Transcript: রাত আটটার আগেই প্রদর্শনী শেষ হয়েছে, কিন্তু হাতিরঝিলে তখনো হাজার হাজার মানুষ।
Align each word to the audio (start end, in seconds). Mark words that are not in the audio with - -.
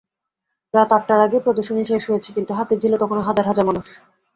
রাত 0.73 0.89
আটটার 0.93 1.19
আগেই 1.25 1.43
প্রদর্শনী 1.45 1.81
শেষ 1.83 2.03
হয়েছে, 2.09 2.29
কিন্তু 2.35 2.51
হাতিরঝিলে 2.57 2.97
তখনো 3.03 3.21
হাজার 3.27 3.45
হাজার 3.49 3.67
মানুষ। 3.69 3.85